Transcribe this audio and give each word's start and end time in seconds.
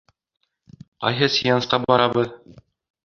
Ҡайһы 1.05 1.29
сеансҡа 1.35 1.81
барабыҙ? 1.85 2.37